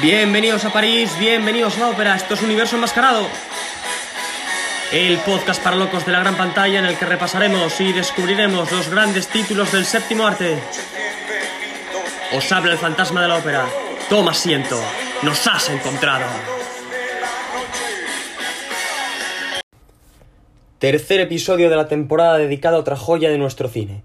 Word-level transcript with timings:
Bienvenidos 0.00 0.64
a 0.64 0.72
París, 0.72 1.10
bienvenidos 1.18 1.76
a 1.76 1.80
la 1.80 1.88
ópera, 1.88 2.14
esto 2.14 2.34
es 2.34 2.42
Universo 2.42 2.76
Enmascarado. 2.76 3.26
El 4.92 5.18
podcast 5.18 5.60
para 5.60 5.74
locos 5.74 6.06
de 6.06 6.12
la 6.12 6.20
gran 6.20 6.36
pantalla 6.36 6.78
en 6.78 6.86
el 6.86 6.96
que 6.96 7.04
repasaremos 7.04 7.80
y 7.80 7.92
descubriremos 7.92 8.70
los 8.70 8.88
grandes 8.90 9.26
títulos 9.26 9.72
del 9.72 9.84
séptimo 9.84 10.24
arte. 10.24 10.56
Os 12.32 12.52
habla 12.52 12.72
el 12.72 12.78
fantasma 12.78 13.22
de 13.22 13.28
la 13.28 13.38
ópera. 13.38 13.66
Toma 14.08 14.30
asiento, 14.30 14.80
nos 15.22 15.44
has 15.48 15.68
encontrado. 15.68 16.26
Tercer 20.78 21.20
episodio 21.22 21.68
de 21.68 21.76
la 21.76 21.88
temporada 21.88 22.38
dedicado 22.38 22.76
a 22.76 22.80
otra 22.80 22.94
joya 22.94 23.30
de 23.30 23.38
nuestro 23.38 23.68
cine. 23.68 24.04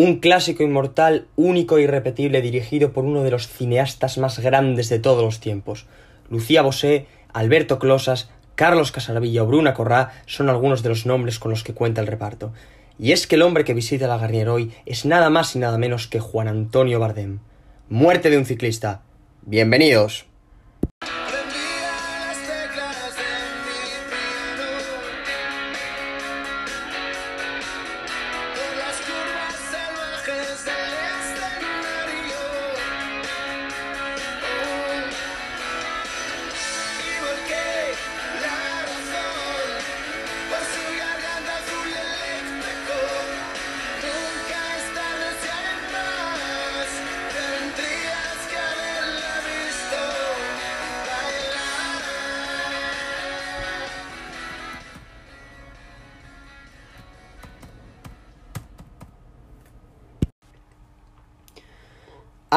Un 0.00 0.20
clásico 0.20 0.62
inmortal, 0.62 1.26
único 1.34 1.76
e 1.76 1.82
irrepetible, 1.82 2.40
dirigido 2.40 2.92
por 2.92 3.04
uno 3.04 3.24
de 3.24 3.32
los 3.32 3.48
cineastas 3.48 4.16
más 4.16 4.38
grandes 4.38 4.88
de 4.88 5.00
todos 5.00 5.24
los 5.24 5.40
tiempos. 5.40 5.86
Lucía 6.30 6.62
Bosé, 6.62 7.06
Alberto 7.32 7.80
Closas, 7.80 8.30
Carlos 8.54 8.92
Casaravilla 8.92 9.42
o 9.42 9.46
Bruna 9.46 9.74
Corrá 9.74 10.12
son 10.24 10.50
algunos 10.50 10.84
de 10.84 10.90
los 10.90 11.04
nombres 11.04 11.40
con 11.40 11.50
los 11.50 11.64
que 11.64 11.74
cuenta 11.74 12.00
el 12.00 12.06
reparto. 12.06 12.52
Y 12.96 13.10
es 13.10 13.26
que 13.26 13.34
el 13.34 13.42
hombre 13.42 13.64
que 13.64 13.74
visita 13.74 14.06
la 14.06 14.18
Garnier 14.18 14.50
hoy 14.50 14.70
es 14.86 15.04
nada 15.04 15.30
más 15.30 15.56
y 15.56 15.58
nada 15.58 15.78
menos 15.78 16.06
que 16.06 16.20
Juan 16.20 16.46
Antonio 16.46 17.00
Bardem. 17.00 17.40
Muerte 17.88 18.30
de 18.30 18.38
un 18.38 18.44
ciclista. 18.44 19.02
Bienvenidos. 19.42 20.27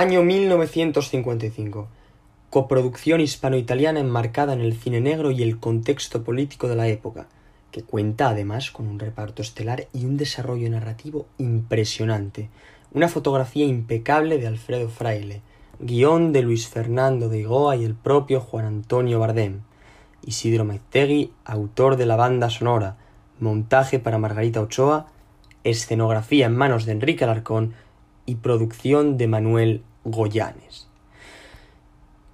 Año 0.01 0.23
1955. 0.23 1.87
Coproducción 2.49 3.21
hispano-italiana 3.21 3.99
enmarcada 3.99 4.53
en 4.53 4.61
el 4.61 4.73
cine 4.73 4.99
negro 4.99 5.29
y 5.29 5.43
el 5.43 5.59
contexto 5.59 6.23
político 6.23 6.67
de 6.67 6.75
la 6.75 6.87
época, 6.87 7.27
que 7.69 7.83
cuenta 7.83 8.29
además 8.29 8.71
con 8.71 8.87
un 8.87 8.97
reparto 8.97 9.43
estelar 9.43 9.89
y 9.93 10.05
un 10.05 10.17
desarrollo 10.17 10.67
narrativo 10.71 11.27
impresionante, 11.37 12.49
una 12.91 13.09
fotografía 13.09 13.67
impecable 13.67 14.39
de 14.39 14.47
Alfredo 14.47 14.89
Fraile, 14.89 15.43
guion 15.79 16.33
de 16.33 16.41
Luis 16.41 16.67
Fernando 16.67 17.29
de 17.29 17.41
Igoa 17.41 17.75
y 17.75 17.83
el 17.83 17.93
propio 17.93 18.39
Juan 18.41 18.65
Antonio 18.65 19.19
Bardem, 19.19 19.59
Isidro 20.25 20.65
Maiztegui, 20.65 21.31
autor 21.45 21.95
de 21.95 22.07
la 22.07 22.15
banda 22.15 22.49
sonora, 22.49 22.97
montaje 23.39 23.99
para 23.99 24.17
Margarita 24.17 24.61
Ochoa, 24.61 25.11
escenografía 25.63 26.47
en 26.47 26.55
manos 26.55 26.87
de 26.87 26.93
Enrique 26.93 27.23
Alarcón 27.23 27.75
y 28.25 28.37
producción 28.37 29.17
de 29.17 29.27
Manuel 29.27 29.83
Goyanes. 30.03 30.87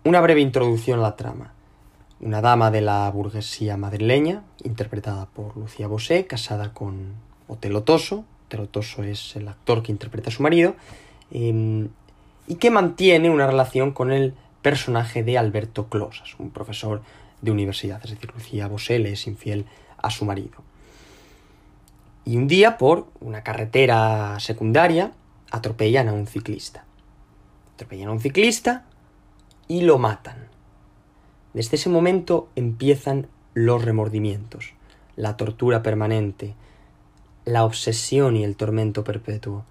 Una 0.03 0.21
breve 0.21 0.41
introducción 0.41 0.99
a 0.99 1.03
la 1.03 1.15
trama. 1.15 1.53
Una 2.19 2.41
dama 2.41 2.71
de 2.71 2.81
la 2.81 3.09
burguesía 3.11 3.77
madrileña, 3.77 4.43
interpretada 4.63 5.27
por 5.27 5.55
Lucía 5.57 5.87
Bosé, 5.87 6.25
casada 6.25 6.73
con 6.73 7.13
Otelo 7.47 7.83
Toso. 7.83 8.25
Otelo 8.47 8.67
Toso 8.67 9.03
es 9.03 9.35
el 9.35 9.47
actor 9.47 9.83
que 9.83 9.91
interpreta 9.91 10.29
a 10.29 10.33
su 10.33 10.43
marido. 10.43 10.75
Eh, 11.31 11.87
y 12.47 12.55
que 12.55 12.71
mantiene 12.71 13.29
una 13.29 13.45
relación 13.45 13.91
con 13.91 14.11
el 14.11 14.33
personaje 14.61 15.23
de 15.23 15.37
Alberto 15.37 15.89
Closas, 15.89 16.35
un 16.39 16.49
profesor 16.49 17.01
de 17.41 17.51
universidad. 17.51 18.01
Es 18.03 18.11
decir, 18.11 18.31
Lucía 18.33 18.67
Bosé 18.67 18.99
le 18.99 19.11
es 19.11 19.27
infiel 19.27 19.65
a 19.97 20.09
su 20.09 20.25
marido. 20.25 20.63
Y 22.25 22.37
un 22.37 22.47
día, 22.47 22.77
por 22.77 23.07
una 23.19 23.43
carretera 23.43 24.39
secundaria, 24.39 25.11
atropellan 25.51 26.09
a 26.09 26.13
un 26.13 26.27
ciclista. 26.27 26.86
Atropellan 27.77 28.09
a 28.09 28.13
un 28.13 28.19
ciclista 28.19 28.85
y 29.67 29.81
lo 29.81 29.99
matan. 29.99 30.47
Desde 31.53 31.75
ese 31.77 31.89
momento 31.89 32.49
empiezan 32.55 33.27
los 33.53 33.85
remordimientos, 33.85 34.73
la 35.15 35.37
tortura 35.37 35.83
permanente, 35.83 36.55
la 37.45 37.63
obsesión 37.63 38.35
y 38.35 38.43
el 38.43 38.55
tormento 38.55 39.03
perpetuo. 39.03 39.63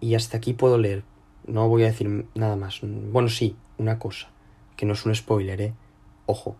Y 0.00 0.16
hasta 0.16 0.36
aquí 0.36 0.52
puedo 0.52 0.76
leer. 0.76 1.02
No 1.46 1.66
voy 1.68 1.84
a 1.84 1.86
decir 1.86 2.26
nada 2.34 2.56
más. 2.56 2.80
Bueno, 2.82 3.30
sí, 3.30 3.56
una 3.78 3.98
cosa, 3.98 4.28
que 4.76 4.84
no 4.84 4.92
es 4.92 5.06
un 5.06 5.14
spoiler, 5.14 5.62
¿eh? 5.62 5.74
Ojo, 6.26 6.56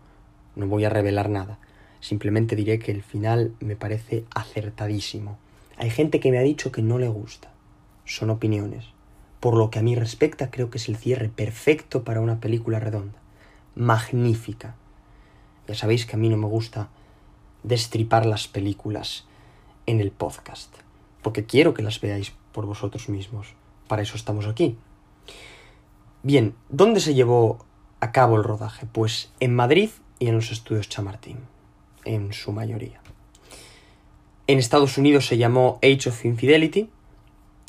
no 0.56 0.66
voy 0.66 0.86
a 0.86 0.90
revelar 0.90 1.28
nada. 1.28 1.58
Simplemente 2.00 2.56
diré 2.56 2.78
que 2.78 2.92
el 2.92 3.02
final 3.02 3.54
me 3.60 3.76
parece 3.76 4.24
acertadísimo. 4.34 5.38
Hay 5.76 5.90
gente 5.90 6.20
que 6.20 6.30
me 6.30 6.38
ha 6.38 6.42
dicho 6.42 6.72
que 6.72 6.80
no 6.80 6.98
le 6.98 7.08
gusta 7.08 7.50
son 8.08 8.30
opiniones. 8.30 8.86
Por 9.40 9.56
lo 9.56 9.70
que 9.70 9.78
a 9.78 9.82
mí 9.82 9.94
respecta, 9.94 10.50
creo 10.50 10.70
que 10.70 10.78
es 10.78 10.88
el 10.88 10.96
cierre 10.96 11.28
perfecto 11.28 12.02
para 12.02 12.20
una 12.20 12.40
película 12.40 12.80
redonda. 12.80 13.18
Magnífica. 13.74 14.74
Ya 15.68 15.74
sabéis 15.74 16.06
que 16.06 16.16
a 16.16 16.18
mí 16.18 16.28
no 16.28 16.36
me 16.36 16.46
gusta 16.46 16.88
destripar 17.62 18.26
las 18.26 18.48
películas 18.48 19.26
en 19.86 20.00
el 20.00 20.10
podcast, 20.10 20.74
porque 21.22 21.44
quiero 21.44 21.74
que 21.74 21.82
las 21.82 22.00
veáis 22.00 22.32
por 22.52 22.66
vosotros 22.66 23.08
mismos. 23.08 23.54
Para 23.86 24.02
eso 24.02 24.16
estamos 24.16 24.46
aquí. 24.46 24.76
Bien, 26.22 26.54
¿dónde 26.68 27.00
se 27.00 27.14
llevó 27.14 27.64
a 28.00 28.12
cabo 28.12 28.36
el 28.36 28.44
rodaje? 28.44 28.86
Pues 28.90 29.32
en 29.40 29.54
Madrid 29.54 29.90
y 30.18 30.26
en 30.26 30.34
los 30.34 30.50
estudios 30.50 30.88
Chamartín, 30.88 31.38
en 32.04 32.32
su 32.32 32.52
mayoría. 32.52 33.00
En 34.46 34.58
Estados 34.58 34.98
Unidos 34.98 35.26
se 35.26 35.38
llamó 35.38 35.78
Age 35.82 36.08
of 36.08 36.24
Infidelity 36.24 36.90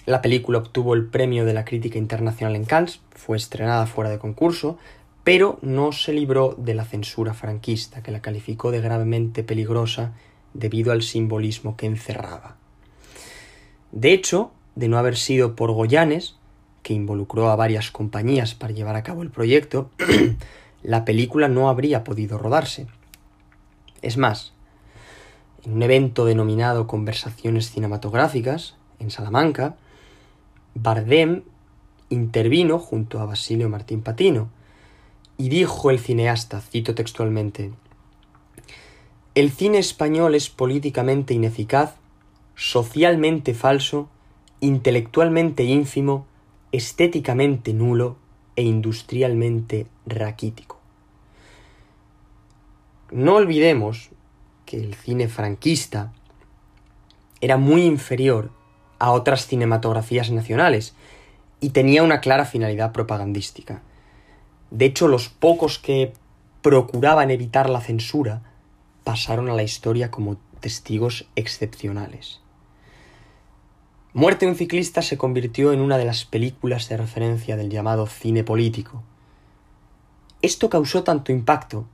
la 0.10 0.24
película 0.24 0.58
obtuvo 0.58 0.96
el 0.96 1.06
premio 1.06 1.46
de 1.46 1.54
la 1.54 1.66
crítica 1.66 2.00
internacional 2.00 2.56
en 2.56 2.66
Cannes, 2.66 3.00
fue 3.12 3.38
estrenada 3.38 3.86
fuera 3.86 4.10
de 4.10 4.18
concurso, 4.18 4.80
pero 5.24 5.60
no 5.62 5.92
se 5.92 6.14
libró 6.14 6.56
de 6.58 6.74
la 6.74 6.84
censura 6.84 7.36
franquista, 7.36 8.02
que 8.02 8.12
la 8.12 8.20
calificó 8.20 8.72
de 8.72 8.82
gravemente 8.82 9.44
peligrosa 9.44 10.14
debido 10.56 10.92
al 10.92 11.04
simbolismo 11.04 11.78
que 11.78 11.86
encerraba. 11.86 12.56
De 13.92 14.12
hecho, 14.12 14.50
de 14.74 14.88
no 14.88 14.98
haber 14.98 15.16
sido 15.16 15.56
por 15.56 15.72
Goyanes, 15.74 16.38
que 16.82 16.94
involucró 16.96 17.52
a 17.52 17.56
varias 17.56 17.92
compañías 17.92 18.56
para 18.56 18.74
llevar 18.74 18.96
a 18.96 19.04
cabo 19.04 19.22
el 19.22 19.30
proyecto, 19.30 19.92
la 20.82 21.06
película 21.06 21.50
no 21.50 21.70
habría 21.70 22.04
podido 22.04 22.40
rodarse. 22.40 22.88
Es 24.02 24.18
más, 24.18 24.54
en 25.64 25.74
un 25.74 25.84
evento 25.84 26.26
denominado 26.26 26.88
Conversaciones 26.88 27.70
Cinematográficas, 27.70 28.76
en 28.98 29.12
Salamanca, 29.12 29.76
Bardem 30.74 31.44
intervino 32.10 32.80
junto 32.80 33.20
a 33.20 33.26
Basilio 33.26 33.70
Martín 33.70 34.02
Patino 34.02 34.50
y 35.38 35.50
dijo 35.50 35.90
el 35.90 36.00
cineasta, 36.00 36.62
cito 36.62 36.96
textualmente, 36.96 37.72
El 39.36 39.52
cine 39.52 39.78
español 39.78 40.36
es 40.36 40.50
políticamente 40.50 41.34
ineficaz, 41.34 41.96
socialmente 42.56 43.54
falso, 43.54 44.10
intelectualmente 44.60 45.64
ínfimo, 45.64 46.26
estéticamente 46.72 47.74
nulo 47.74 48.18
e 48.56 48.64
industrialmente 48.64 49.88
raquítico. 50.06 50.78
No 53.12 53.36
olvidemos 53.36 54.10
que 54.66 54.78
el 54.78 54.94
cine 54.94 55.30
franquista 55.30 56.12
era 57.42 57.58
muy 57.58 57.84
inferior 57.84 58.52
a 59.00 59.12
otras 59.12 59.48
cinematografías 59.48 60.30
nacionales 60.30 60.94
y 61.60 61.70
tenía 61.70 62.04
una 62.04 62.22
clara 62.22 62.46
finalidad 62.46 62.92
propagandística. 62.92 63.82
De 64.72 64.86
hecho, 64.86 65.08
los 65.08 65.30
pocos 65.30 65.80
que 65.80 66.14
procuraban 66.62 67.32
evitar 67.32 67.70
la 67.70 67.82
censura 67.82 68.42
pasaron 69.04 69.50
a 69.50 69.56
la 69.56 69.64
historia 69.64 70.12
como 70.12 70.38
testigos 70.60 71.28
excepcionales. 71.36 72.42
Muerte 74.14 74.46
de 74.46 74.52
un 74.52 74.58
ciclista 74.58 75.02
se 75.02 75.18
convirtió 75.18 75.72
en 75.72 75.82
una 75.82 75.98
de 75.98 76.06
las 76.06 76.26
películas 76.26 76.90
de 76.90 76.98
referencia 76.98 77.56
del 77.56 77.70
llamado 77.70 78.08
cine 78.08 78.44
político. 78.44 79.04
Esto 80.42 80.70
causó 80.70 81.04
tanto 81.04 81.32
impacto 81.32 81.86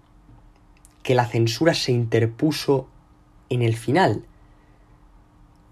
que 1.04 1.14
la 1.14 1.28
censura 1.28 1.74
se 1.74 1.92
interpuso 1.92 2.88
en 3.50 3.62
el 3.62 3.76
final, 3.76 4.26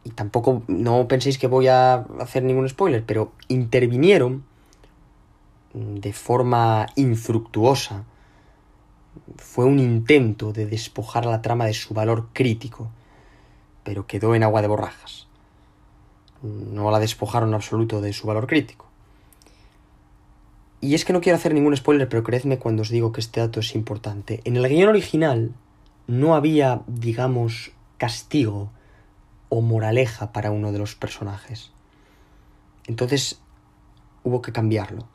y 0.03 0.09
tampoco 0.09 0.63
no 0.67 1.07
penséis 1.07 1.37
que 1.37 1.47
voy 1.47 1.67
a 1.67 2.05
hacer 2.19 2.43
ningún 2.43 2.67
spoiler, 2.67 3.05
pero 3.05 3.31
intervinieron 3.47 4.43
de 5.73 6.13
forma 6.13 6.87
infructuosa. 6.95 8.03
Fue 9.37 9.65
un 9.65 9.79
intento 9.79 10.51
de 10.51 10.65
despojar 10.65 11.25
la 11.25 11.41
trama 11.41 11.65
de 11.65 11.73
su 11.73 11.93
valor 11.93 12.27
crítico, 12.33 12.89
pero 13.83 14.05
quedó 14.05 14.35
en 14.35 14.43
agua 14.43 14.61
de 14.61 14.67
borrajas. 14.67 15.27
No 16.41 16.91
la 16.91 16.99
despojaron 16.99 17.49
en 17.49 17.55
absoluto 17.55 18.01
de 18.01 18.11
su 18.11 18.27
valor 18.27 18.47
crítico. 18.47 18.85
Y 20.81 20.95
es 20.95 21.05
que 21.05 21.13
no 21.13 21.21
quiero 21.21 21.37
hacer 21.37 21.53
ningún 21.53 21.77
spoiler, 21.77 22.09
pero 22.09 22.23
creedme 22.23 22.59
cuando 22.59 22.81
os 22.81 22.89
digo 22.89 23.13
que 23.13 23.21
este 23.21 23.39
dato 23.39 23.61
es 23.61 23.73
importante. 23.73 24.41
En 24.43 24.57
el 24.57 24.67
guion 24.67 24.89
original 24.89 25.53
no 26.07 26.35
había, 26.35 26.81
digamos, 26.87 27.71
castigo 27.97 28.69
o 29.55 29.61
moraleja 29.61 30.31
para 30.33 30.49
uno 30.49 30.71
de 30.71 30.79
los 30.79 30.95
personajes. 30.95 31.71
Entonces 32.87 33.39
hubo 34.23 34.41
que 34.41 34.51
cambiarlo. 34.51 35.07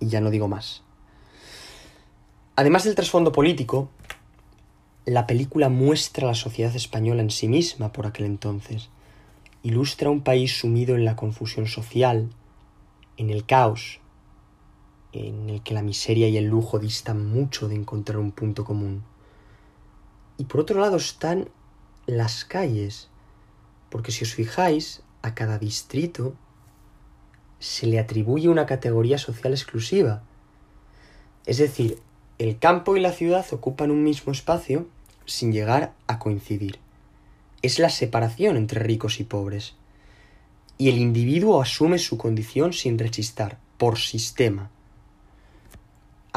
Y 0.00 0.08
ya 0.08 0.22
no 0.22 0.30
digo 0.30 0.48
más. 0.48 0.82
Además 2.56 2.84
del 2.84 2.94
trasfondo 2.94 3.32
político, 3.32 3.90
la 5.04 5.26
película 5.26 5.68
muestra 5.68 6.26
la 6.26 6.34
sociedad 6.34 6.74
española 6.74 7.20
en 7.20 7.30
sí 7.30 7.48
misma 7.48 7.92
por 7.92 8.06
aquel 8.06 8.24
entonces. 8.24 8.88
Ilustra 9.62 10.08
un 10.08 10.22
país 10.22 10.58
sumido 10.58 10.94
en 10.94 11.04
la 11.04 11.16
confusión 11.16 11.66
social, 11.66 12.30
en 13.18 13.28
el 13.28 13.44
caos, 13.44 14.00
en 15.12 15.50
el 15.50 15.62
que 15.62 15.74
la 15.74 15.82
miseria 15.82 16.30
y 16.30 16.38
el 16.38 16.46
lujo 16.46 16.78
distan 16.78 17.28
mucho 17.28 17.68
de 17.68 17.74
encontrar 17.74 18.16
un 18.16 18.32
punto 18.32 18.64
común. 18.64 19.04
Y 20.38 20.44
por 20.44 20.62
otro 20.62 20.80
lado 20.80 20.96
están 20.96 21.50
las 22.06 22.44
calles, 22.44 23.08
porque 23.90 24.12
si 24.12 24.24
os 24.24 24.34
fijáis, 24.34 25.02
a 25.22 25.34
cada 25.34 25.58
distrito 25.58 26.34
se 27.58 27.86
le 27.86 27.98
atribuye 27.98 28.48
una 28.48 28.66
categoría 28.66 29.18
social 29.18 29.52
exclusiva. 29.52 30.22
Es 31.46 31.58
decir, 31.58 32.00
el 32.38 32.58
campo 32.58 32.96
y 32.96 33.00
la 33.00 33.12
ciudad 33.12 33.46
ocupan 33.52 33.90
un 33.90 34.04
mismo 34.04 34.32
espacio 34.32 34.86
sin 35.24 35.52
llegar 35.52 35.94
a 36.06 36.18
coincidir. 36.18 36.78
Es 37.62 37.78
la 37.78 37.88
separación 37.88 38.56
entre 38.56 38.80
ricos 38.80 39.18
y 39.18 39.24
pobres. 39.24 39.74
Y 40.78 40.90
el 40.90 40.98
individuo 40.98 41.60
asume 41.60 41.98
su 41.98 42.18
condición 42.18 42.72
sin 42.72 42.98
rechistar, 42.98 43.58
por 43.78 43.98
sistema 43.98 44.70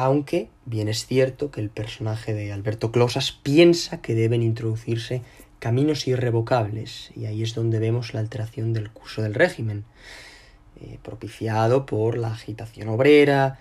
aunque 0.01 0.48
bien 0.63 0.88
es 0.88 1.06
cierto 1.06 1.51
que 1.51 1.60
el 1.60 1.69
personaje 1.69 2.33
de 2.33 2.54
Alberto 2.54 2.89
Closas 2.89 3.33
piensa 3.33 4.01
que 4.01 4.16
deben 4.16 4.42
introducirse 4.42 5.24
caminos 5.59 6.07
irrevocables, 6.07 7.11
y 7.15 7.25
ahí 7.25 7.44
es 7.44 7.53
donde 7.53 7.79
vemos 7.79 8.13
la 8.13 8.19
alteración 8.19 8.73
del 8.73 8.91
curso 8.91 9.21
del 9.21 9.33
régimen, 9.33 9.85
eh, 10.81 10.97
propiciado 11.03 11.85
por 11.85 12.17
la 12.17 12.29
agitación 12.29 12.89
obrera, 12.89 13.59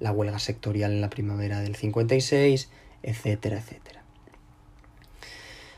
la 0.00 0.12
huelga 0.12 0.38
sectorial 0.38 0.92
en 0.92 1.00
la 1.00 1.10
primavera 1.10 1.60
del 1.60 1.74
56, 1.74 2.70
etcétera, 3.02 3.58
etcétera. 3.58 4.02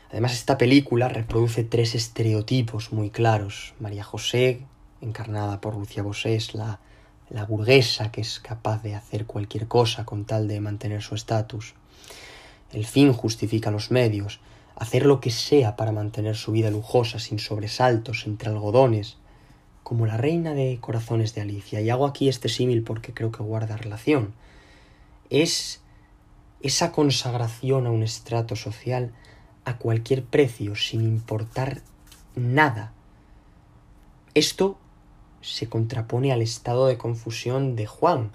Además, 0.09 0.33
esta 0.33 0.57
película 0.57 1.07
reproduce 1.07 1.63
tres 1.63 1.95
estereotipos 1.95 2.91
muy 2.91 3.09
claros. 3.09 3.73
María 3.79 4.03
José, 4.03 4.65
encarnada 4.99 5.61
por 5.61 5.75
Lucia 5.75 6.03
Bosés, 6.03 6.53
la 6.53 6.81
la 7.31 7.45
burguesa 7.45 8.11
que 8.11 8.21
es 8.21 8.39
capaz 8.39 8.83
de 8.83 8.93
hacer 8.93 9.25
cualquier 9.25 9.67
cosa 9.67 10.05
con 10.05 10.25
tal 10.25 10.47
de 10.47 10.59
mantener 10.59 11.01
su 11.01 11.15
estatus. 11.15 11.73
El 12.71 12.85
fin 12.85 13.13
justifica 13.13 13.71
los 13.71 13.89
medios, 13.89 14.39
hacer 14.75 15.05
lo 15.05 15.19
que 15.19 15.31
sea 15.31 15.75
para 15.75 15.91
mantener 15.91 16.35
su 16.35 16.51
vida 16.51 16.71
lujosa 16.71 17.19
sin 17.19 17.39
sobresaltos 17.39 18.25
entre 18.25 18.49
algodones, 18.49 19.17
como 19.83 20.05
la 20.05 20.17
reina 20.17 20.53
de 20.53 20.77
corazones 20.79 21.35
de 21.35 21.41
Alicia. 21.41 21.81
Y 21.81 21.89
hago 21.89 22.05
aquí 22.05 22.29
este 22.29 22.49
símil 22.49 22.83
porque 22.83 23.13
creo 23.13 23.31
que 23.31 23.43
guarda 23.43 23.77
relación. 23.77 24.33
Es 25.29 25.81
esa 26.61 26.91
consagración 26.91 27.87
a 27.87 27.91
un 27.91 28.03
estrato 28.03 28.55
social 28.55 29.11
a 29.65 29.77
cualquier 29.77 30.23
precio, 30.23 30.75
sin 30.75 31.01
importar 31.01 31.81
nada. 32.35 32.93
Esto 34.33 34.77
se 35.41 35.67
contrapone 35.67 36.31
al 36.31 36.41
estado 36.41 36.87
de 36.87 36.97
confusión 36.97 37.75
de 37.75 37.85
Juan, 37.85 38.31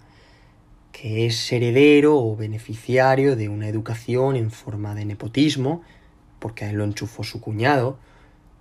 que 0.92 1.26
es 1.26 1.52
heredero 1.52 2.18
o 2.18 2.36
beneficiario 2.36 3.36
de 3.36 3.48
una 3.48 3.68
educación 3.68 4.36
en 4.36 4.50
forma 4.50 4.94
de 4.94 5.04
nepotismo, 5.04 5.82
porque 6.46 6.64
a 6.64 6.70
él 6.70 6.76
lo 6.76 6.84
enchufó 6.84 7.24
su 7.24 7.40
cuñado, 7.40 7.98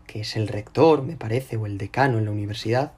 que 0.08 0.22
es 0.22 0.36
el 0.36 0.48
rector, 0.48 1.04
me 1.04 1.18
parece, 1.18 1.56
o 1.56 1.68
el 1.68 1.78
decano 1.78 2.18
en 2.18 2.26
la 2.26 2.32
universidad. 2.32 2.94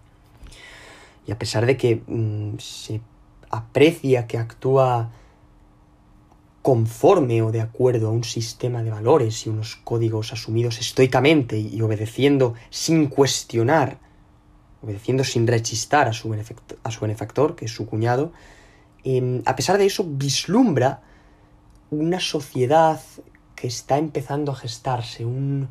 Y 1.26 1.34
a 1.34 1.38
pesar 1.38 1.66
de 1.66 1.76
que 1.76 2.02
mm, 2.08 2.58
se 2.58 3.02
aprecia 3.50 4.28
que 4.28 4.38
actúa 4.38 5.12
conforme 6.62 7.42
o 7.42 7.52
de 7.52 7.60
acuerdo 7.60 8.08
a 8.08 8.12
un 8.12 8.24
sistema 8.24 8.82
de 8.82 8.92
valores 8.92 9.46
y 9.46 9.50
unos 9.50 9.76
códigos 9.76 10.32
asumidos 10.32 10.80
estoicamente 10.80 11.60
y 11.60 11.82
obedeciendo 11.82 12.54
sin 12.70 13.08
cuestionar 13.08 13.98
obedeciendo 14.82 15.26
sin 15.26 15.48
rechistar 15.48 16.08
a 16.08 16.14
su, 16.14 16.30
benefactor, 16.30 17.58
que 17.58 17.66
es 17.66 17.72
su 17.72 17.88
cuñado, 17.88 18.32
em, 19.04 19.42
a 19.46 19.54
pesar 19.54 19.78
de 19.78 19.86
eso 19.86 20.06
vislumbra 20.08 21.02
una 21.92 22.22
sociedad 22.22 23.02
que 23.58 23.68
está 23.68 23.98
empezando 23.98 24.52
a 24.52 24.56
gestarse, 24.56 25.26
un 25.26 25.68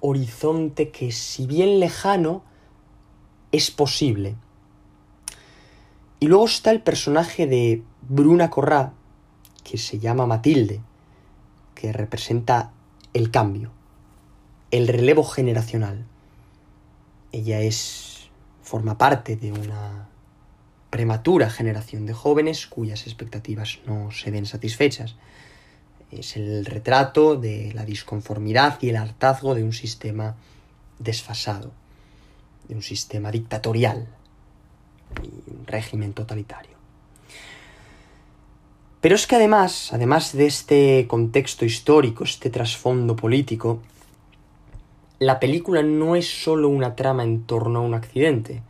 horizonte 0.00 0.90
que 0.90 1.10
si 1.10 1.46
bien 1.46 1.80
lejano, 1.80 2.44
es 3.52 3.70
posible. 3.70 4.36
Y 6.20 6.26
luego 6.26 6.44
está 6.44 6.70
el 6.70 6.82
personaje 6.82 7.46
de 7.46 7.82
Bruna 8.02 8.50
Corrá, 8.50 8.92
que 9.64 9.78
se 9.78 9.98
llama 9.98 10.26
Matilde, 10.26 10.82
que 11.74 11.90
representa 11.92 12.72
el 13.14 13.30
cambio, 13.30 13.72
el 14.70 14.86
relevo 14.86 15.24
generacional. 15.24 16.04
Ella 17.32 17.60
es 17.60 18.28
forma 18.62 18.98
parte 18.98 19.36
de 19.36 19.52
una 19.52 20.08
prematura 20.90 21.48
generación 21.48 22.04
de 22.04 22.12
jóvenes 22.12 22.66
cuyas 22.66 23.06
expectativas 23.06 23.78
no 23.86 24.10
se 24.10 24.30
ven 24.30 24.44
satisfechas. 24.44 25.16
Es 26.10 26.36
el 26.36 26.66
retrato 26.66 27.36
de 27.36 27.72
la 27.72 27.84
disconformidad 27.84 28.78
y 28.80 28.88
el 28.88 28.96
hartazgo 28.96 29.54
de 29.54 29.62
un 29.62 29.72
sistema 29.72 30.34
desfasado, 30.98 31.70
de 32.68 32.74
un 32.74 32.82
sistema 32.82 33.30
dictatorial 33.30 34.08
y 35.22 35.50
un 35.50 35.66
régimen 35.66 36.12
totalitario. 36.12 36.76
Pero 39.00 39.14
es 39.14 39.26
que 39.26 39.36
además, 39.36 39.92
además 39.92 40.32
de 40.32 40.46
este 40.46 41.06
contexto 41.08 41.64
histórico, 41.64 42.24
este 42.24 42.50
trasfondo 42.50 43.14
político, 43.14 43.80
la 45.20 45.38
película 45.38 45.82
no 45.82 46.16
es 46.16 46.26
solo 46.26 46.68
una 46.68 46.96
trama 46.96 47.22
en 47.22 47.44
torno 47.44 47.78
a 47.78 47.82
un 47.82 47.94
accidente, 47.94 48.62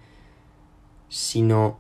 sino, 1.09 1.79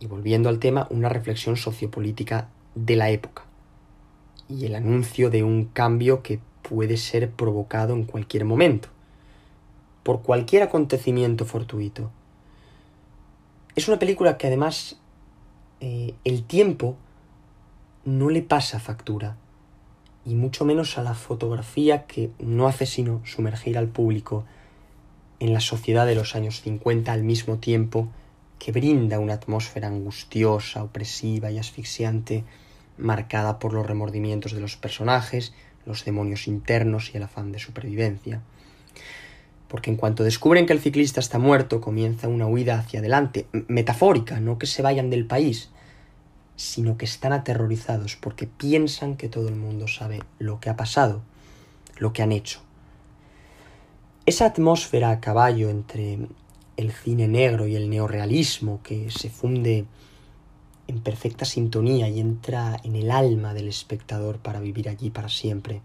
y 0.00 0.06
volviendo 0.06 0.48
al 0.48 0.58
tema, 0.58 0.86
una 0.90 1.08
reflexión 1.08 1.56
sociopolítica 1.56 2.48
de 2.74 2.96
la 2.96 3.10
época 3.10 3.45
y 4.48 4.66
el 4.66 4.74
anuncio 4.74 5.30
de 5.30 5.42
un 5.42 5.64
cambio 5.66 6.22
que 6.22 6.40
puede 6.62 6.96
ser 6.96 7.30
provocado 7.30 7.94
en 7.94 8.04
cualquier 8.04 8.44
momento, 8.44 8.88
por 10.02 10.22
cualquier 10.22 10.62
acontecimiento 10.62 11.44
fortuito. 11.44 12.10
Es 13.74 13.88
una 13.88 13.98
película 13.98 14.38
que 14.38 14.46
además 14.46 14.98
eh, 15.80 16.14
el 16.24 16.44
tiempo 16.44 16.96
no 18.04 18.30
le 18.30 18.42
pasa 18.42 18.80
factura 18.80 19.36
y 20.24 20.34
mucho 20.34 20.64
menos 20.64 20.98
a 20.98 21.02
la 21.02 21.14
fotografía 21.14 22.06
que 22.06 22.30
no 22.38 22.66
hace 22.66 22.86
sino 22.86 23.20
sumergir 23.24 23.78
al 23.78 23.88
público 23.88 24.44
en 25.38 25.52
la 25.52 25.60
sociedad 25.60 26.06
de 26.06 26.14
los 26.14 26.34
años 26.34 26.62
50 26.62 27.12
al 27.12 27.22
mismo 27.22 27.58
tiempo 27.58 28.08
que 28.58 28.72
brinda 28.72 29.20
una 29.20 29.34
atmósfera 29.34 29.88
angustiosa, 29.88 30.82
opresiva 30.82 31.50
y 31.50 31.58
asfixiante, 31.58 32.44
marcada 32.98 33.58
por 33.58 33.72
los 33.72 33.86
remordimientos 33.86 34.52
de 34.52 34.60
los 34.60 34.76
personajes, 34.76 35.52
los 35.84 36.04
demonios 36.04 36.46
internos 36.48 37.10
y 37.12 37.16
el 37.16 37.22
afán 37.22 37.52
de 37.52 37.58
supervivencia. 37.58 38.42
Porque 39.68 39.90
en 39.90 39.96
cuanto 39.96 40.24
descubren 40.24 40.66
que 40.66 40.72
el 40.72 40.80
ciclista 40.80 41.20
está 41.20 41.38
muerto, 41.38 41.80
comienza 41.80 42.28
una 42.28 42.46
huida 42.46 42.78
hacia 42.78 43.00
adelante, 43.00 43.46
metafórica, 43.52 44.40
no 44.40 44.58
que 44.58 44.66
se 44.66 44.82
vayan 44.82 45.10
del 45.10 45.26
país, 45.26 45.70
sino 46.56 46.96
que 46.96 47.04
están 47.04 47.32
aterrorizados 47.32 48.16
porque 48.16 48.46
piensan 48.46 49.16
que 49.16 49.28
todo 49.28 49.48
el 49.48 49.56
mundo 49.56 49.88
sabe 49.88 50.20
lo 50.38 50.60
que 50.60 50.70
ha 50.70 50.76
pasado, 50.76 51.22
lo 51.98 52.12
que 52.12 52.22
han 52.22 52.32
hecho. 52.32 52.60
Esa 54.24 54.46
atmósfera 54.46 55.10
a 55.10 55.20
caballo 55.20 55.68
entre 55.70 56.18
el 56.76 56.92
cine 56.92 57.28
negro 57.28 57.66
y 57.66 57.76
el 57.76 57.88
neorrealismo 57.88 58.80
que 58.82 59.10
se 59.10 59.30
funde 59.30 59.84
en 60.88 61.00
perfecta 61.00 61.44
sintonía 61.44 62.08
y 62.08 62.20
entra 62.20 62.80
en 62.84 62.96
el 62.96 63.10
alma 63.10 63.54
del 63.54 63.68
espectador 63.68 64.38
para 64.38 64.60
vivir 64.60 64.88
allí 64.88 65.10
para 65.10 65.28
siempre. 65.28 65.82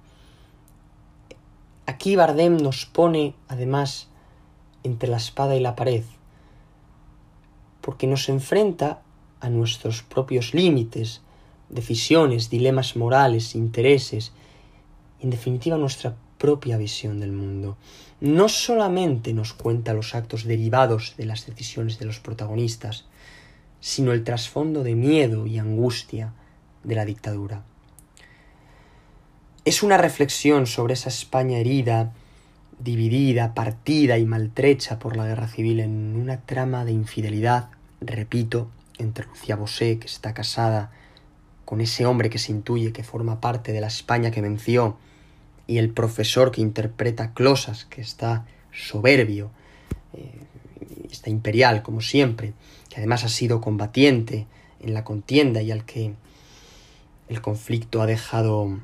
Aquí 1.86 2.16
Bardem 2.16 2.58
nos 2.58 2.86
pone, 2.86 3.36
además, 3.48 4.08
entre 4.84 5.10
la 5.10 5.18
espada 5.18 5.56
y 5.56 5.60
la 5.60 5.76
pared, 5.76 6.04
porque 7.82 8.08
nos 8.08 8.30
enfrenta 8.30 9.02
a 9.40 9.50
nuestros 9.50 10.04
propios 10.04 10.54
límites, 10.54 11.22
decisiones, 11.70 12.50
dilemas 12.50 12.96
morales, 12.96 13.56
intereses, 13.56 14.32
en 15.20 15.30
definitiva 15.32 15.78
nuestra 15.78 16.16
propia 16.38 16.78
visión 16.78 17.20
del 17.20 17.32
mundo. 17.32 17.78
No 18.20 18.50
solamente 18.50 19.34
nos 19.34 19.54
cuenta 19.54 19.94
los 19.94 20.16
actos 20.16 20.44
derivados 20.44 21.16
de 21.18 21.26
las 21.26 21.46
decisiones 21.46 22.00
de 22.00 22.06
los 22.06 22.20
protagonistas, 22.20 23.06
sino 23.82 24.14
el 24.14 24.24
trasfondo 24.24 24.84
de 24.84 24.96
miedo 24.96 25.46
y 25.46 25.60
angustia 25.60 26.32
de 26.84 26.96
la 26.96 27.04
dictadura. 27.04 27.64
Es 29.66 29.84
una 29.84 29.98
reflexión 29.98 30.66
sobre 30.66 30.94
esa 30.94 31.10
España 31.10 31.58
herida, 31.58 32.14
dividida, 32.80 33.54
partida 33.54 34.18
y 34.18 34.26
maltrecha 34.26 34.98
por 34.98 35.18
la 35.18 35.28
guerra 35.28 35.48
civil 35.48 35.82
en 35.82 36.16
una 36.16 36.42
trama 36.42 36.86
de 36.86 36.94
infidelidad, 36.94 37.70
repito, 38.00 38.70
entre 38.98 39.26
Lucía 39.26 39.56
Bosé, 39.56 40.00
que 40.00 40.08
está 40.08 40.34
casada 40.34 40.92
con 41.66 41.82
ese 41.82 42.06
hombre 42.06 42.30
que 42.30 42.40
se 42.40 42.52
intuye 42.52 42.92
que 42.92 43.04
forma 43.04 43.40
parte 43.40 43.72
de 43.72 43.82
la 43.82 43.88
España 43.88 44.32
que 44.32 44.42
venció, 44.42 44.98
y 45.68 45.78
el 45.78 45.92
profesor 45.92 46.52
que 46.52 46.62
interpreta 46.62 47.34
Closas, 47.34 47.86
que 47.86 48.02
está 48.02 48.46
soberbio, 48.74 49.52
eh, 50.14 50.42
está 51.10 51.30
imperial, 51.30 51.82
como 51.82 52.02
siempre, 52.02 52.54
que 52.92 52.98
además 53.00 53.24
ha 53.24 53.30
sido 53.30 53.62
combatiente 53.62 54.48
en 54.82 54.94
la 54.94 55.06
contienda 55.06 55.62
y 55.62 55.72
al 55.72 55.86
que 55.86 56.14
el 57.30 57.42
conflicto 57.42 58.02
ha 58.02 58.06
dejado 58.06 58.82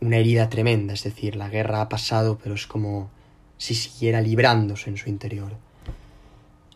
una 0.00 0.16
herida 0.16 0.48
tremenda, 0.48 0.94
es 0.94 1.04
decir, 1.04 1.36
la 1.36 1.50
guerra 1.50 1.82
ha 1.82 1.90
pasado, 1.90 2.38
pero 2.42 2.54
es 2.54 2.66
como 2.66 3.10
si 3.58 3.74
siguiera 3.74 4.22
librándose 4.22 4.88
en 4.88 4.96
su 4.96 5.10
interior. 5.10 5.52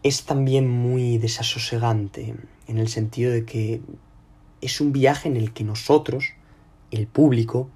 Es 0.03 0.25
también 0.25 0.69
muy 0.69 1.17
desasosegante, 1.17 2.35
en 2.69 2.79
el 2.79 2.89
sentido 2.89 3.33
de 3.33 3.47
que 3.47 3.81
es 4.61 4.83
un 4.83 4.93
viaje 4.93 5.31
en 5.31 5.39
el 5.39 5.55
que 5.55 5.65
nosotros, 5.65 6.35
el 6.91 7.07
público, 7.07 7.71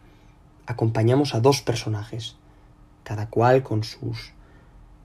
acompañamos 0.66 1.34
a 1.34 1.40
dos 1.40 1.62
personajes, 1.62 2.36
cada 3.02 3.30
cual 3.30 3.62
con 3.62 3.82
sus 3.82 4.34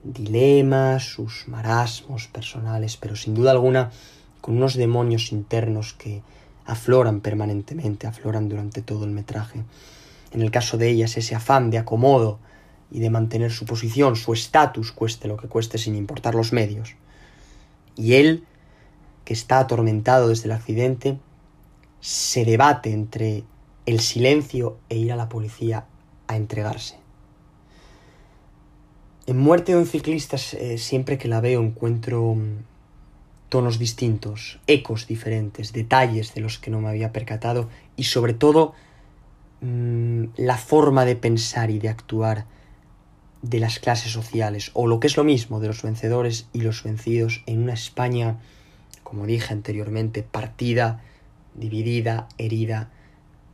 dilemas, 0.04 1.02
sus 1.04 1.48
marasmos 1.48 2.28
personales, 2.28 2.96
pero 2.96 3.16
sin 3.16 3.34
duda 3.34 3.50
alguna 3.50 3.90
con 4.40 4.56
unos 4.56 4.74
demonios 4.74 5.32
internos 5.32 5.94
que 5.94 6.22
afloran 6.66 7.20
permanentemente, 7.20 8.06
afloran 8.06 8.48
durante 8.48 8.82
todo 8.82 9.04
el 9.04 9.10
metraje. 9.10 9.64
En 10.32 10.42
el 10.42 10.50
caso 10.50 10.76
de 10.76 10.90
ellas, 10.90 11.16
ese 11.16 11.34
afán 11.34 11.70
de 11.70 11.78
acomodo 11.78 12.38
y 12.90 13.00
de 13.00 13.10
mantener 13.10 13.50
su 13.50 13.64
posición, 13.64 14.16
su 14.16 14.32
estatus, 14.32 14.92
cueste 14.92 15.28
lo 15.28 15.36
que 15.36 15.48
cueste 15.48 15.78
sin 15.78 15.94
importar 15.94 16.34
los 16.34 16.52
medios. 16.52 16.96
Y 17.96 18.14
él, 18.14 18.44
que 19.24 19.32
está 19.32 19.58
atormentado 19.58 20.28
desde 20.28 20.46
el 20.46 20.52
accidente, 20.52 21.18
se 22.00 22.44
debate 22.44 22.92
entre 22.92 23.44
el 23.86 24.00
silencio 24.00 24.76
e 24.88 24.96
ir 24.96 25.12
a 25.12 25.16
la 25.16 25.28
policía 25.28 25.86
a 26.26 26.36
entregarse. 26.36 27.03
En 29.26 29.38
Muerte 29.38 29.72
de 29.72 29.78
un 29.78 29.86
ciclista, 29.86 30.36
eh, 30.52 30.76
siempre 30.76 31.16
que 31.16 31.28
la 31.28 31.40
veo 31.40 31.62
encuentro 31.62 32.34
mm, 32.34 32.58
tonos 33.48 33.78
distintos, 33.78 34.60
ecos 34.66 35.06
diferentes, 35.06 35.72
detalles 35.72 36.34
de 36.34 36.42
los 36.42 36.58
que 36.58 36.70
no 36.70 36.82
me 36.82 36.90
había 36.90 37.10
percatado 37.10 37.70
y 37.96 38.04
sobre 38.04 38.34
todo 38.34 38.74
mm, 39.62 40.24
la 40.36 40.58
forma 40.58 41.06
de 41.06 41.16
pensar 41.16 41.70
y 41.70 41.78
de 41.78 41.88
actuar 41.88 42.44
de 43.40 43.60
las 43.60 43.78
clases 43.78 44.12
sociales, 44.12 44.70
o 44.74 44.86
lo 44.86 45.00
que 45.00 45.06
es 45.06 45.16
lo 45.16 45.24
mismo, 45.24 45.58
de 45.58 45.68
los 45.68 45.82
vencedores 45.82 46.46
y 46.52 46.60
los 46.60 46.82
vencidos 46.82 47.42
en 47.46 47.62
una 47.62 47.72
España, 47.72 48.40
como 49.04 49.24
dije 49.24 49.54
anteriormente, 49.54 50.22
partida, 50.22 51.02
dividida, 51.54 52.28
herida, 52.36 52.90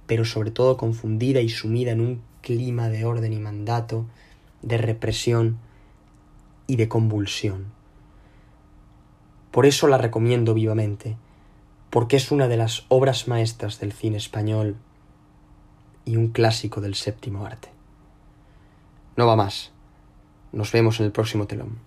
pero 0.09 0.25
sobre 0.25 0.51
todo 0.51 0.77
confundida 0.77 1.41
y 1.41 1.49
sumida 1.49 1.93
en 1.93 2.01
un 2.01 2.23
clima 2.41 2.89
de 2.89 3.05
orden 3.05 3.33
y 3.33 3.39
mandato, 3.39 4.07
de 4.63 4.79
represión 4.79 5.59
y 6.67 6.77
de 6.77 6.89
convulsión. 6.89 7.73
Por 9.51 9.67
eso 9.67 9.89
la 9.89 9.99
recomiendo 9.99 10.55
vivamente, 10.55 11.17
porque 11.91 12.17
es 12.17 12.31
una 12.31 12.47
de 12.47 12.57
las 12.57 12.85
obras 12.89 13.27
maestras 13.27 13.81
del 13.81 13.93
cine 13.93 14.17
español 14.17 14.77
y 16.05 16.17
un 16.17 16.29
clásico 16.29 16.81
del 16.81 16.95
séptimo 16.95 17.45
arte. 17.45 17.69
No 19.17 19.27
va 19.27 19.37
más. 19.37 19.73
Nos 20.53 20.73
vemos 20.73 21.01
en 21.01 21.07
el 21.07 21.13
próximo 21.13 21.47
telón. 21.47 21.79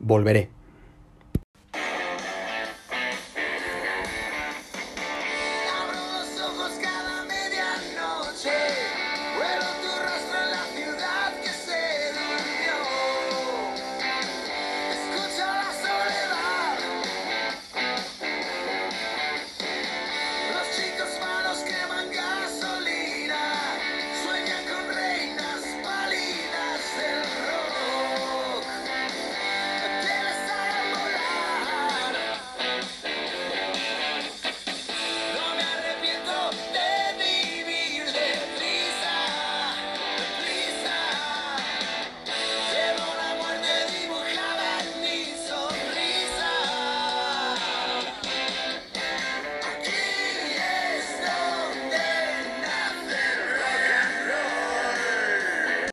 Volveré. 0.00 0.50